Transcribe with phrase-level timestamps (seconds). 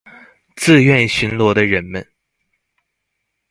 [0.55, 2.03] 自願巡邏的人們